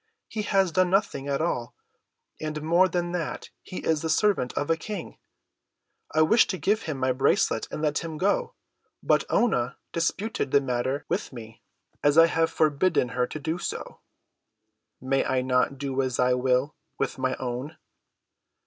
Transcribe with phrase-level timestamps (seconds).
[0.27, 1.75] He has done nothing at all,
[2.39, 5.19] and more than that he is the servant of a King.
[6.11, 8.55] I wished to give him my bracelet and let him go.
[9.03, 11.61] But Oonah disputed the matter with me,
[12.01, 13.59] as I have forbidden her to do.
[14.99, 17.77] May I not do as I will with my own?"